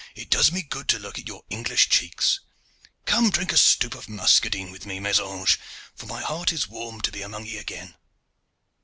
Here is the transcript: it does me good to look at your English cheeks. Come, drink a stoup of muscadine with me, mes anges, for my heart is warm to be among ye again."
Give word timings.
it 0.15 0.31
does 0.31 0.51
me 0.51 0.63
good 0.63 0.87
to 0.87 0.97
look 0.97 1.19
at 1.19 1.27
your 1.27 1.43
English 1.51 1.87
cheeks. 1.87 2.39
Come, 3.05 3.29
drink 3.29 3.51
a 3.51 3.55
stoup 3.55 3.93
of 3.93 4.09
muscadine 4.09 4.71
with 4.71 4.87
me, 4.87 4.99
mes 4.99 5.19
anges, 5.19 5.59
for 5.93 6.07
my 6.07 6.21
heart 6.23 6.51
is 6.51 6.67
warm 6.67 7.01
to 7.01 7.11
be 7.11 7.21
among 7.21 7.45
ye 7.45 7.57
again." 7.59 7.93